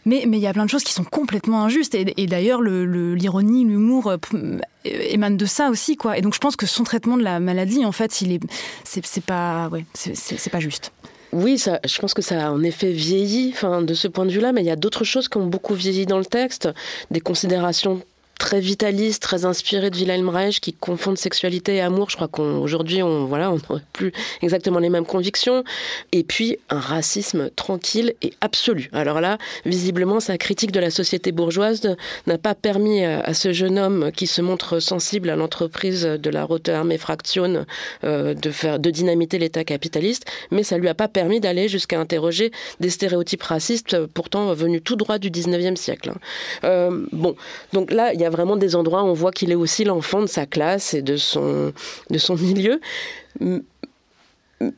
Mais 0.07 0.25
mais 0.27 0.39
il 0.39 0.43
y 0.43 0.47
a 0.47 0.53
plein 0.55 0.65
de 0.65 0.71
choses 0.71 0.85
qui 0.85 0.95
sont 0.95 1.05
complètement 1.05 1.63
injustes. 1.63 1.95
Et, 1.95 2.15
et 2.17 2.27
d'ailleurs, 2.27 2.42
le, 2.61 3.15
l'ironie, 3.15 3.65
l'humour 3.65 4.09
euh, 4.09 4.59
émane 4.85 5.37
de 5.37 5.47
ça 5.47 5.71
aussi, 5.71 5.97
quoi. 5.97 6.19
Et 6.19 6.21
donc, 6.21 6.35
je 6.35 6.41
pense 6.41 6.57
que 6.57 6.67
son 6.67 6.85
traitement 6.85 7.17
de 7.17 7.23
la 7.23 7.41
maladie, 7.41 7.85
en 7.85 7.93
fait, 7.93 8.21
il 8.21 8.33
est, 8.33 8.41
c'est, 8.85 9.25
pas, 9.25 9.69
ouais, 9.69 9.85
c'est 9.95 10.51
pas 10.51 10.61
juste. 10.61 10.93
Oui, 11.33 11.59
ça, 11.59 11.81
je 11.85 11.99
pense 11.99 12.13
que 12.13 12.21
ça 12.21 12.49
a 12.49 12.51
en 12.51 12.63
effet 12.63 12.93
vieilli 12.93 13.53
enfin, 13.55 13.81
de 13.81 13.95
ce 13.95 14.07
point 14.07 14.27
de 14.27 14.31
vue-là, 14.31 14.53
mais 14.53 14.61
il 14.61 14.67
y 14.67 14.71
a 14.71 14.77
d'autres 14.77 15.05
choses 15.05 15.29
qui 15.29 15.39
ont 15.39 15.47
beaucoup 15.47 15.75
vieilli 15.75 16.05
dans 16.05 16.19
le 16.19 16.27
texte, 16.27 16.69
des 17.11 17.21
considérations 17.21 18.03
très 18.39 18.61
vitaliste, 18.61 19.23
très 19.23 19.45
inspiré 19.45 19.91
de 19.91 19.97
Wilhelm 19.97 20.29
Reich, 20.29 20.61
qui 20.61 20.73
confondent 20.73 21.19
sexualité 21.19 21.77
et 21.77 21.81
amour. 21.81 22.11
Je 22.11 22.17
crois 22.17 22.29
qu'aujourd'hui, 22.29 23.03
on 23.03 23.27
voilà, 23.27 23.51
on 23.51 23.57
n'aurait 23.57 23.85
plus 23.93 24.13
exactement 24.43 24.79
les 24.79 24.89
mêmes 24.89 25.07
convictions. 25.07 25.65
Et 26.11 26.25
puis 26.25 26.59
un 26.69 26.81
racisme 26.81 27.51
tranquille 27.51 28.15
et 28.23 28.33
absolu. 28.41 28.91
Alors 28.93 29.21
là, 29.21 29.39
visiblement, 29.65 30.21
sa 30.21 30.39
critique 30.39 30.73
de 30.73 30.81
la 30.81 30.91
société 30.91 31.33
bourgeoise 31.33 31.97
n'a 32.27 32.39
pas 32.39 32.55
permis 32.55 33.05
à, 33.05 33.33
ce 33.35 33.53
jeune 33.53 33.79
homme 33.79 34.11
qui 34.13 34.27
se 34.27 34.43
montre 34.43 34.81
sensible 34.81 35.31
à 35.31 35.37
l'entreprise 35.37 36.03
de 36.03 36.31
la 36.31 36.45
Rote 36.45 36.69
Armee 36.69 36.99
Fraction 36.99 37.65
euh, 38.05 38.35
de 38.35 38.51
faire 38.51 38.79
de 38.79 38.91
dynamiter 38.91 39.39
l'État 39.39 39.65
capitaliste, 39.65 40.25
mais 40.51 40.63
ça 40.63 40.79
lui 40.79 40.89
a 40.89 40.95
pas 40.95 41.09
permis 41.09 41.41
d'aller 41.41 41.69
jusqu'à 41.69 42.01
interroger 42.01 42.51
des 42.81 42.91
stéréotypes 42.91 43.43
racistes 43.43 44.07
pourtant 44.07 44.53
venus 44.55 44.83
tout 44.85 44.97
droit 44.97 45.19
du 45.19 45.31
19e 45.31 45.77
siècle. 45.77 46.11
Hein. 46.11 46.19
Euh, 46.65 47.07
bon, 47.13 47.37
donc 47.73 47.93
là, 47.93 48.13
il 48.13 48.21
y 48.21 48.25
a 48.25 48.31
vraiment 48.33 48.57
des 48.57 48.75
endroits 48.75 49.05
où 49.05 49.07
on 49.07 49.13
voit 49.13 49.31
qu'il 49.31 49.53
est 49.53 49.57
aussi 49.57 49.85
l'enfant 49.85 50.21
de 50.21 50.27
sa 50.27 50.47
classe 50.47 50.95
et 50.95 51.03
de 51.03 51.17
son, 51.17 51.73
de 52.11 52.19
son 52.19 52.35
milieu. 52.37 52.81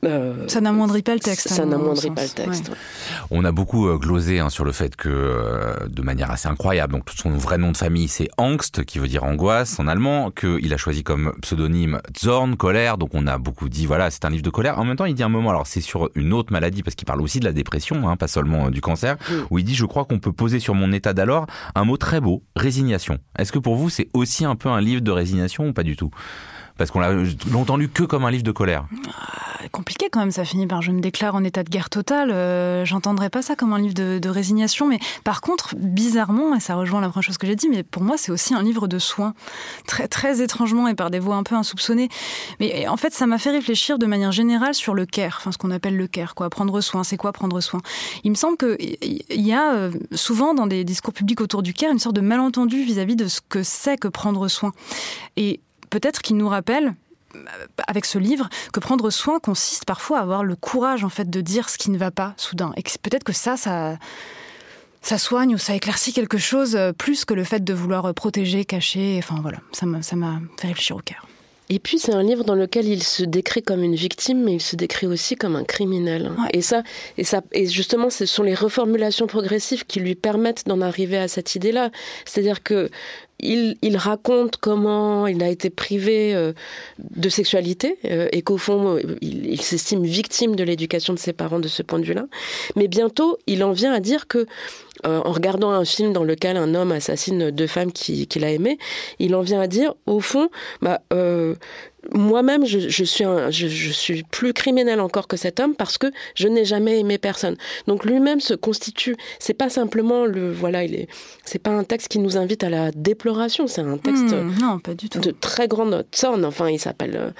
Euh, 0.05 0.45
ça 0.49 0.61
n'amoindrit 0.61 1.03
pas 1.03 1.15
le 1.15 1.21
texte. 1.21 1.49
Ça 1.49 1.65
n'amoindrit 1.65 2.11
pas 2.11 2.23
le 2.23 2.29
texte. 2.29 2.71
On 3.31 3.45
a 3.45 3.53
beaucoup 3.53 3.89
euh, 3.89 3.97
glosé 3.97 4.41
hein, 4.41 4.51
sur 4.51 4.65
le 4.65 4.73
fait 4.73 4.97
que, 4.97 5.09
euh, 5.09 5.87
de 5.89 6.03
manière 6.03 6.31
assez 6.31 6.49
incroyable, 6.49 6.93
donc 6.93 7.05
son 7.15 7.31
vrai 7.31 7.59
nom 7.59 7.73
de 7.73 7.77
famille 7.77 8.09
c'est 8.09 8.29
Angst, 8.37 8.85
qui 8.85 8.99
veut 8.99 9.09
dire 9.09 9.25
angoisse 9.25 9.79
en 9.79 9.87
allemand, 9.87 10.31
qu'il 10.31 10.73
a 10.73 10.77
choisi 10.77 11.03
comme 11.03 11.35
pseudonyme 11.43 12.01
Zorn, 12.19 12.57
colère. 12.57 12.99
Donc 12.99 13.11
on 13.15 13.27
a 13.27 13.39
beaucoup 13.39 13.69
dit 13.69 13.87
voilà 13.87 14.11
c'est 14.11 14.25
un 14.25 14.31
livre 14.31 14.43
de 14.43 14.51
colère. 14.51 14.79
En 14.79 14.85
même 14.85 14.97
temps 14.97 15.07
il 15.07 15.15
dit 15.15 15.23
un 15.23 15.29
moment, 15.29 15.51
alors 15.51 15.67
c'est 15.67 15.81
sur 15.81 16.11
une 16.15 16.33
autre 16.33 16.53
maladie 16.53 16.83
parce 16.83 16.95
qu'il 16.95 17.07
parle 17.07 17.23
aussi 17.23 17.41
de 17.41 17.45
la 17.45 17.53
dépression, 17.53 18.09
hein, 18.09 18.17
pas 18.17 18.29
seulement 18.29 18.71
du 18.71 18.81
cancer, 18.81 19.17
mm. 19.17 19.35
où 19.51 19.59
il 19.59 19.65
dit 19.65 19.75
je 19.75 19.87
crois 19.87 20.05
qu'on 20.05 20.19
peut 20.19 20.33
poser 20.33 20.61
sur 20.61 20.75
mon 20.75 20.93
état 20.93 21.13
d'alors 21.13 21.47
un 21.75 21.85
mot 21.85 21.97
très 21.97 22.21
beau, 22.21 22.43
résignation. 22.57 23.19
Est-ce 23.39 23.53
que 23.53 23.59
pour 23.59 23.77
vous 23.77 23.91
c'est 23.91 24.09
aussi 24.15 24.45
un 24.45 24.57
peu 24.57 24.69
un 24.69 24.81
livre 24.81 25.03
de 25.03 25.11
résignation 25.11 25.69
ou 25.69 25.73
pas 25.73 25.83
du 25.83 25.97
tout? 25.97 26.11
Parce 26.77 26.91
qu'on 26.91 27.01
l'a 27.01 27.13
longtemps 27.51 27.77
lu 27.77 27.89
que 27.89 28.03
comme 28.03 28.25
un 28.25 28.31
livre 28.31 28.43
de 28.43 28.51
colère. 28.51 28.87
Ah, 29.09 29.69
compliqué 29.71 30.09
quand 30.11 30.21
même, 30.21 30.31
ça 30.31 30.45
finit 30.45 30.67
par 30.67 30.83
je 30.83 30.91
me 30.91 31.01
déclare 31.01 31.35
en 31.35 31.45
état 31.45 31.63
de 31.63 31.71
guerre 31.71 31.89
totale. 31.89 32.31
Euh, 32.31 32.85
J'entendrais 32.85 33.31
pas 33.31 33.43
ça 33.43 33.55
comme 33.55 33.73
un 33.73 33.79
livre 33.79 33.95
de, 33.95 34.29
résignation, 34.29 34.89
mais 34.89 34.99
par 35.23 35.41
contre, 35.41 35.75
bizarrement, 35.77 36.55
et 36.57 36.61
ça 36.61 36.75
rejoint 36.75 37.01
la 37.01 37.09
première 37.09 37.23
chose 37.23 37.39
que 37.39 37.47
j'ai 37.47 37.55
dit, 37.55 37.69
mais 37.69 37.83
pour 37.83 38.03
moi 38.03 38.17
c'est 38.17 38.33
aussi 38.33 38.55
un 38.55 38.63
livre 38.63 38.89
de 38.89 38.99
soins, 38.99 39.35
très 39.87 40.09
très 40.09 40.43
étrangement 40.43 40.89
et 40.89 40.95
par 40.95 41.11
des 41.11 41.21
voix 41.21 41.37
un 41.37 41.45
peu 41.45 41.55
insoupçonnées. 41.55 42.09
Mais 42.59 42.89
en 42.89 42.97
fait, 42.97 43.15
ça 43.15 43.27
m'a 43.27 43.39
fait 43.39 43.51
réfléchir 43.51 43.99
de 43.99 44.07
manière 44.07 44.33
générale 44.33 44.75
sur 44.75 44.95
le 44.95 45.07
care, 45.07 45.37
enfin 45.39 45.53
ce 45.53 45.59
qu'on 45.59 45.71
appelle 45.71 45.97
le 45.97 46.07
care, 46.09 46.35
quoi. 46.35 46.51
Prendre 46.51 46.81
soin, 46.81 47.05
c'est 47.05 47.17
quoi 47.17 47.33
prendre 47.33 47.61
soin? 47.61 47.81
Il 48.25 48.31
me 48.31 48.37
semble 48.37 48.57
qu'il 48.57 49.23
y 49.31 49.53
a 49.53 49.75
euh, 49.75 49.93
souvent 50.13 50.55
dans 50.55 50.67
des 50.67 50.85
discours 50.85 51.13
publics 51.13 51.41
autour 51.41 51.63
du 51.63 51.73
care 51.73 51.93
une 51.93 51.99
sorte 51.99 52.17
de 52.17 52.21
malentendu 52.21 52.83
vis-à-vis 52.83 53.15
-vis 53.15 53.25
de 53.25 53.29
ce 53.29 53.41
que 53.49 53.63
c'est 53.63 53.97
que 53.97 54.09
prendre 54.09 54.49
soin. 54.49 54.73
Et 55.37 55.61
peut-être 55.95 56.23
qu'il 56.23 56.37
nous 56.37 56.49
rappelle 56.49 56.95
euh, 57.37 57.39
avec 57.87 58.05
ce 58.05 58.19
livre 58.19 58.49
que 58.73 58.81
prendre 58.81 59.11
soin 59.11 59.39
consiste 59.39 59.85
parfois 59.85 60.19
à 60.19 60.23
avoir 60.23 60.43
le 60.43 60.57
courage 60.57 61.05
en 61.05 61.09
fait 61.09 61.31
de 61.31 61.41
dire 61.41 61.69
ce 61.69 61.79
qui 61.79 61.91
ne 61.91 61.99
va 61.99 62.11
pas 62.11 62.35
soudain 62.37 62.73
et 62.77 62.83
peut-être 62.83 63.23
que 63.23 63.33
ça 63.33 63.57
ça 63.57 63.97
ça 65.03 65.19
soigne 65.19 65.55
ou 65.55 65.59
ça 65.59 65.77
éclaircit 65.77 66.13
quelque 66.13 66.39
chose 66.39 66.75
euh, 66.75 66.93
plus 66.93 67.25
que 67.25 67.35
le 67.35 67.45
fait 67.45 67.63
de 67.63 67.75
vouloir 67.75 68.07
euh, 68.07 68.13
protéger, 68.13 68.65
cacher. 68.65 69.17
Enfin 69.19 69.39
voilà, 69.41 69.59
ça 69.71 69.87
m'a 69.87 70.03
ça 70.03 70.17
m'a 70.17 70.41
fait 70.59 70.69
réfléchir 70.69 70.97
au 70.97 71.01
cœur. 71.01 71.29
Et 71.71 71.79
puis 71.79 71.99
c'est 71.99 72.13
un 72.13 72.23
livre 72.23 72.45
dans 72.45 72.55
lequel 72.55 72.87
il 72.87 73.03
se 73.03 73.23
décrit 73.23 73.63
comme 73.63 73.83
une 73.83 73.95
victime, 73.95 74.43
mais 74.43 74.55
il 74.55 74.61
se 74.61 74.77
décrit 74.77 75.07
aussi 75.07 75.35
comme 75.35 75.57
un 75.57 75.65
criminel. 75.65 76.31
Et 76.53 76.61
ça, 76.61 76.83
et 77.17 77.25
ça, 77.25 77.41
et 77.53 77.67
justement, 77.67 78.11
ce 78.11 78.27
sont 78.27 78.43
les 78.43 78.55
reformulations 78.55 79.27
progressives 79.27 79.87
qui 79.87 80.01
lui 80.01 80.15
permettent 80.15 80.67
d'en 80.67 80.83
arriver 80.83 81.17
à 81.17 81.27
cette 81.27 81.55
idée-là. 81.55 81.91
C'est-à-dire 82.27 82.63
que 82.63 82.91
il, 83.45 83.97
raconte 83.97 84.57
comment 84.57 85.27
il 85.27 85.43
a 85.43 85.49
été 85.49 85.71
privé 85.71 86.35
euh, 86.35 86.53
de 86.99 87.29
sexualité 87.29 87.99
euh, 88.05 88.29
et 88.33 88.43
qu'au 88.43 88.59
fond, 88.59 88.99
il, 89.21 89.47
il 89.47 89.61
s'estime 89.61 90.05
victime 90.05 90.57
de 90.57 90.65
l'éducation 90.65 91.15
de 91.15 91.19
ses 91.19 91.33
parents 91.33 91.61
de 91.61 91.69
ce 91.69 91.83
point 91.83 91.99
de 91.99 92.05
vue-là. 92.05 92.27
Mais 92.77 92.89
bientôt, 92.89 93.39
il 93.47 93.63
en 93.63 93.73
vient 93.73 93.93
à 93.93 94.01
dire 94.01 94.27
que 94.27 94.47
euh, 95.07 95.21
en 95.25 95.33
regardant 95.33 95.71
un 95.71 95.85
film 95.85 96.13
dans 96.13 96.25
lequel 96.25 96.57
un 96.57 96.75
homme 96.75 96.93
assassine 96.93 97.51
deux 97.51 97.67
femmes 97.67 97.93
qu'il 97.93 98.27
qui 98.27 98.45
a 98.45 98.51
aimées, 98.51 98.79
il 99.19 99.35
en 99.35 99.43
vient 99.43 99.61
à 99.61 99.67
dire, 99.67 99.95
au 100.07 100.21
fond, 100.21 100.49
bah, 100.81 101.03
euh, 101.13 101.55
moi-même, 102.13 102.67
je, 102.67 102.79
je, 102.89 103.05
suis 103.05 103.25
je, 103.51 103.69
je, 103.69 103.91
suis 103.91 104.23
plus 104.25 104.53
criminel 104.53 105.01
encore 105.01 105.29
que 105.29 105.37
cet 105.37 105.61
homme 105.61 105.75
parce 105.75 105.99
que 105.99 106.09
je 106.35 106.49
n'ai 106.49 106.65
jamais 106.65 107.01
aimé 107.01 107.19
personne. 107.19 107.57
Donc 107.87 108.05
lui-même 108.05 108.41
se 108.41 108.55
constitue. 108.55 109.17
C'est 109.39 109.55
pas 109.55 109.71
simplement 109.71 110.25
le 110.25 110.53
voilà, 110.53 110.85
il 110.85 110.95
est. 110.95 111.09
C'est 111.45 111.59
pas 111.59 111.71
un 111.71 111.85
texte 111.85 112.09
qui 112.09 112.19
nous 112.19 112.37
invite 112.37 112.65
à 112.65 112.71
la 112.71 112.91
déploration. 112.93 113.67
C'est 113.67 113.83
un 113.83 113.99
texte 113.99 114.33
hmm, 114.33 114.55
non, 114.61 114.79
pas 114.79 114.95
du 114.95 115.09
tout. 115.09 115.21
de 115.21 115.31
très 115.31 115.69
grande 115.69 116.05
sorne. 116.13 116.45
Enfin, 116.45 116.69
il 116.71 116.79
s'appelle 116.79 117.33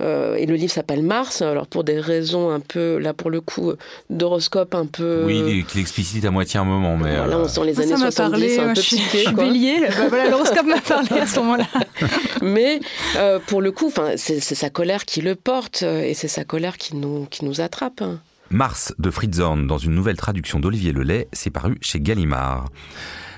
euh, 0.00 0.34
et 0.34 0.46
le 0.46 0.54
livre 0.54 0.72
s'appelle 0.72 1.02
Mars. 1.02 1.42
Alors 1.42 1.66
pour 1.66 1.84
des 1.84 1.98
raisons 1.98 2.50
un 2.50 2.60
peu 2.60 2.98
là 2.98 3.14
pour 3.14 3.30
le 3.30 3.40
coup 3.40 3.72
d'horoscope 4.08 4.74
un 4.74 4.86
peu. 4.86 5.24
Oui, 5.24 5.64
qu'il 5.68 5.80
explicite 5.80 6.24
à 6.24 6.30
moitié 6.30 6.60
un 6.60 6.64
moment, 6.64 6.96
mais 6.96 7.14
là 7.14 7.38
on 7.38 7.48
sent 7.48 7.64
les 7.64 7.80
années 7.80 7.96
70, 7.96 8.16
parlé, 8.16 8.58
un 8.58 8.74
peu 8.74 8.80
psyché. 8.80 9.24
Je 9.26 9.30
bélier. 9.30 9.80
Bah, 9.80 10.08
voilà, 10.08 10.28
l'horoscope 10.30 10.66
m'a 10.66 10.80
parlé 10.80 11.20
à 11.20 11.26
ce 11.26 11.38
moment-là. 11.40 11.66
mais 12.42 12.80
euh, 13.16 13.38
pour 13.46 13.60
le 13.60 13.72
coup, 13.72 13.92
c'est 14.16 14.40
sa 14.40 14.70
colère 14.70 15.04
qui 15.04 15.20
le 15.20 15.34
porte 15.34 15.82
euh, 15.82 16.02
et 16.02 16.14
c'est 16.14 16.28
sa 16.28 16.44
colère 16.44 16.76
qui 16.76 16.96
nous, 16.96 17.60
attrape. 17.60 18.02
Mars 18.50 18.94
de 18.98 19.10
Fritzorn 19.10 19.66
dans 19.66 19.78
une 19.78 19.94
nouvelle 19.94 20.16
traduction 20.16 20.60
d'Olivier 20.60 20.92
Lelay, 20.92 21.28
c'est 21.32 21.50
paru 21.50 21.78
chez 21.80 22.00
Gallimard. 22.00 22.68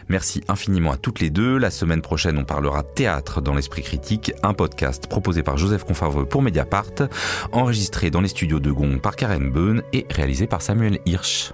Merci 0.09 0.43
infiniment 0.49 0.93
à 0.93 0.97
toutes 0.97 1.21
les 1.21 1.31
deux. 1.31 1.59
La 1.59 1.71
semaine 1.71 2.03
prochaine, 2.03 2.39
on 2.39 2.45
parlera 2.45 2.83
théâtre 2.83 3.41
dans 3.41 3.55
l'esprit 3.55 3.83
critique, 3.83 4.33
un 4.43 4.53
podcast 4.53 5.07
proposé 5.07 5.43
par 5.43 5.59
Joseph 5.59 5.85
Confarveux 5.85 6.27
pour 6.27 6.43
Mediapart, 6.43 7.09
enregistré 7.53 8.11
dans 8.11 8.21
les 8.21 8.29
studios 8.29 8.61
de 8.61 8.71
Gong 8.71 8.99
par 9.01 9.17
Karen 9.17 9.51
Beun 9.51 9.83
et 9.93 10.07
réalisé 10.11 10.47
par 10.47 10.61
Samuel 10.61 10.99
Hirsch. 11.07 11.51